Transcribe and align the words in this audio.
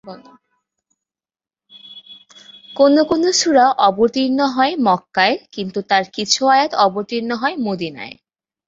কোনো 2.75 3.01
কোনো 3.03 3.27
সূরা 3.39 3.65
অবতীর্ণ 3.87 4.39
হয় 4.55 4.73
মক্কায়, 4.87 5.35
কিন্তু 5.51 5.79
তার 5.89 6.03
কিছু 6.15 6.41
আয়াত 6.47 6.71
অবতীর্ণ 6.85 7.31
হয় 7.41 7.55
মদিনায়। 7.67 8.15